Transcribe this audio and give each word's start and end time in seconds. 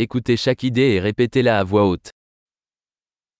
Écoutez 0.00 0.36
chaque 0.36 0.62
idée 0.62 0.92
et 0.94 1.00
répétez-la 1.00 1.58
à 1.58 1.64
voix 1.64 1.84
haute. 1.84 2.12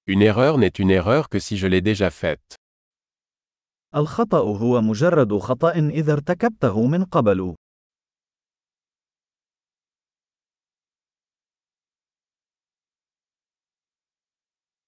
Une 0.08 0.22
erreur 0.22 0.58
n'est 0.58 0.66
une 0.66 0.90
erreur 0.90 1.28
que 1.28 1.38
si 1.38 1.56
je 1.56 1.68
l'ai 1.68 1.80
déjà 1.80 2.10
faite. 2.10 2.56
الخطأ 3.94 4.38
هو 4.38 4.80
مجرد 4.80 5.38
خطأ 5.38 5.72
إذا 5.72 6.12
ارتكبته 6.12 6.86
من 6.86 7.04
قبل. 7.04 7.54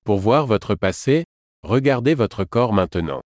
Pour 0.04 0.18
voir 0.18 0.46
votre 0.46 0.74
passé, 0.74 1.24
regardez 1.62 2.14
votre 2.16 2.44
corps 2.44 2.72
maintenant. 2.72 3.20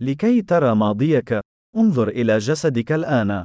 لكي 0.00 0.42
ترى 0.42 0.74
ماضيك، 0.74 1.40
انظر 1.76 2.08
إلى 2.08 2.38
جسدك 2.38 2.92
الآن. 2.92 3.44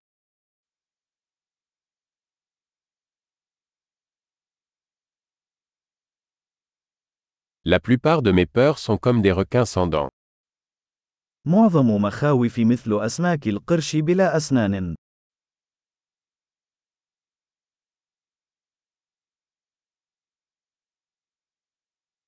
La 7.64 7.80
plupart 7.80 8.22
de 8.22 8.30
mes 8.32 8.46
peurs 8.46 8.78
sont 8.78 8.96
comme 8.96 9.22
des 9.22 9.32
requins 9.32 9.64
sans 9.64 9.86
dents. 9.86 10.10
معظم 11.46 11.90
مخاوفي 12.02 12.64
مثل 12.64 13.00
أسماك 13.00 13.48
القرش 13.48 13.96
بلا 13.96 14.36
أسنان. 14.36 14.94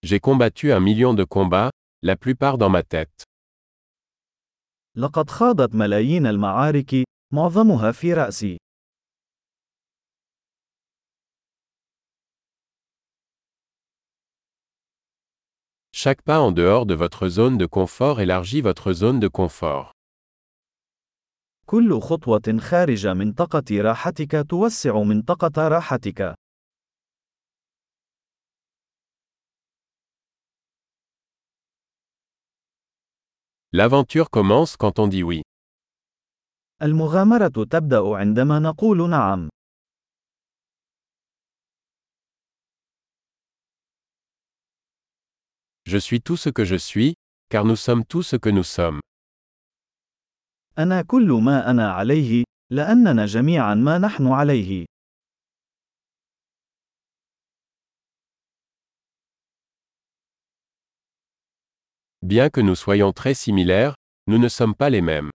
J'ai 0.02 0.20
combattu 0.20 0.72
un 0.72 0.80
million 0.80 1.14
de 1.14 1.24
combats, 1.24 1.70
la 2.02 2.16
plupart 2.16 2.58
dans 2.58 2.70
ma 2.70 2.82
tête. 2.82 3.24
لقد 4.96 5.30
خاضت 5.30 5.74
ملايين 5.74 6.26
المعارك، 6.26 7.04
معظمها 7.32 7.92
في 7.92 8.14
رأسي. 8.14 8.56
Chaque 16.02 16.22
pas 16.22 16.38
en 16.38 16.52
dehors 16.52 16.86
de 16.86 16.94
votre 16.94 17.28
zone 17.28 17.58
de 17.58 17.66
confort 17.66 18.20
élargit 18.20 18.60
votre 18.60 18.92
zone 18.92 19.18
de 19.18 19.26
confort. 19.26 19.90
كل 21.66 22.00
خطوة 22.00 22.58
خارج 22.60 23.06
منطقة 23.06 23.80
راحتك 23.80 24.46
توسع 24.48 25.02
منطقة 25.02 25.68
راحتك. 25.68 26.34
L'aventure 33.72 34.30
commence 34.30 34.76
quand 34.76 34.98
on 34.98 35.08
dit 35.08 35.22
oui. 35.22 35.42
المغامرة 36.82 37.64
تبدأ 37.70 38.16
عندما 38.16 38.58
نقول 38.58 39.10
نعم. 39.10 39.48
Je 45.93 45.99
suis 45.99 46.21
tout 46.21 46.37
ce 46.37 46.49
que 46.49 46.65
je 46.65 46.75
suis, 46.89 47.13
car 47.51 47.65
nous 47.65 47.75
sommes 47.75 48.03
tout 48.03 48.23
ce 48.23 48.35
que 48.35 48.49
nous 48.49 48.63
sommes. 48.63 48.99
أنا 50.77 51.01
كل 51.01 51.31
ما 51.31 51.69
أنا 51.69 51.91
عليه، 51.91 52.43
لأننا 52.71 53.25
جميعا 53.25 53.75
ما 53.75 53.97
نحن 53.97 54.27
عليه. 54.27 54.85
Bien 62.23 62.49
que 62.49 62.61
nous 62.61 62.75
soyons 62.75 63.13
très 63.13 63.35
similaires, 63.35 63.93
nous 64.27 64.39
ne 64.39 64.47
sommes 64.49 64.73
pas 64.75 64.89
les 64.89 65.01
mêmes. 65.01 65.29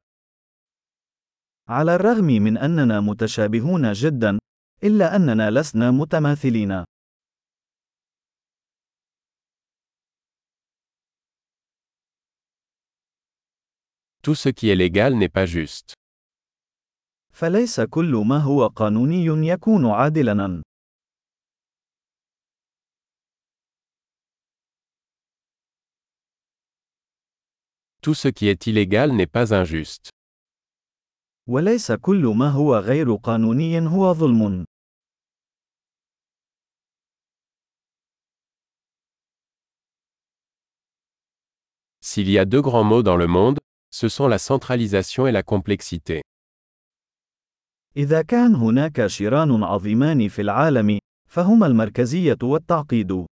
على 1.69 1.95
الرغم 1.95 2.25
من 2.25 2.59
أننا 2.59 3.01
متشابهون 3.01 3.93
جدا، 3.93 4.39
إلا 4.85 5.17
أننا 5.17 5.51
لسنا 5.51 5.91
متماثلين. 5.91 6.85
Tout 14.28 14.36
ce 14.36 14.50
qui 14.50 14.70
est 14.70 14.76
légal 14.76 15.16
n'est 15.16 15.30
pas 15.30 15.46
juste. 15.46 15.94
فليس 17.31 17.81
كل 17.81 18.24
ما 18.28 18.38
هو 18.38 18.68
قانوني 18.68 19.26
يكون 19.48 19.86
عادلاً. 19.86 20.62
Tout 28.04 28.14
ce 28.14 28.28
qui 28.28 28.50
est 28.50 28.68
illégal 28.68 29.14
n'est 29.14 29.28
pas 29.28 29.54
injuste. 29.54 30.09
وليس 31.48 31.92
كل 31.92 32.34
ما 32.38 32.50
هو 32.50 32.76
غير 32.76 33.16
قانوني 33.16 33.88
هو 33.88 34.14
ظلم. 34.14 34.66
S'il 42.02 42.30
y 42.30 42.38
a 42.38 42.46
deux 42.46 42.62
grands 42.62 42.84
mots 42.84 43.04
dans 43.04 43.16
le 43.16 43.28
monde, 43.28 43.59
ce 43.91 44.09
sont 44.09 44.28
la 44.28 44.38
centralisation 44.38 45.26
et 45.26 45.32
la 45.32 45.43
complexité. 45.43 46.22
إذا 47.97 48.22
كان 48.22 48.54
هناك 48.54 49.06
شيران 49.06 49.62
عظيمان 49.65 50.28
في 50.28 50.43
العالم، 50.43 50.99
فهما 51.31 51.66
المركزية 51.66 52.38
والتعقيد. 52.43 53.26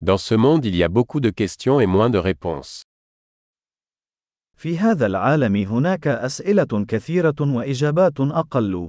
Dans 0.00 0.18
ce 0.18 0.34
monde 0.34 0.64
il 0.64 0.76
y 0.76 0.84
a 0.84 0.88
beaucoup 0.88 1.20
de 1.20 1.30
questions 1.30 1.80
et 1.80 1.86
moins 1.86 2.10
de 2.10 2.18
réponses. 2.18 2.82
في 4.56 4.78
هذا 4.78 5.06
العالم 5.06 5.56
هناك 5.56 6.06
أسئلة 6.06 6.84
كثيرة 6.88 7.34
وإجابات 7.40 8.20
أقل. 8.20 8.88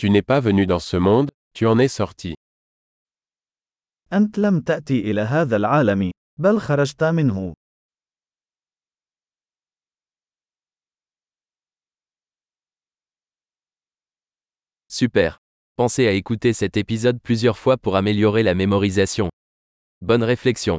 Tu 0.00 0.10
n'es 0.10 0.22
pas 0.22 0.40
venu 0.40 0.66
dans 0.66 0.78
ce 0.78 0.96
monde, 0.96 1.30
tu 1.54 1.66
en 1.66 1.78
es 1.78 1.88
sorti. 1.88 2.34
أنت 4.12 4.38
لم 4.38 4.60
تأتي 4.60 5.00
إلى 5.00 5.20
هذا 5.20 5.56
العالم، 5.56 6.10
بل 6.38 6.60
خرجت 6.60 7.04
منه. 7.04 7.54
Super. 14.88 15.38
Pensez 15.76 16.06
à 16.06 16.12
écouter 16.12 16.54
cet 16.54 16.76
épisode 16.76 17.20
plusieurs 17.20 17.58
fois 17.58 17.76
pour 17.76 17.96
améliorer 17.96 18.42
la 18.42 18.54
mémorisation. 18.54 19.28
Bonne 20.00 20.22
réflexion. 20.22 20.78